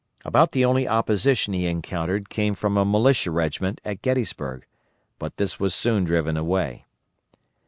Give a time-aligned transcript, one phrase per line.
[0.25, 4.65] About the only opposition he encountered came from a militia regiment at Gettysburg,
[5.19, 6.85] but this was soon driven away.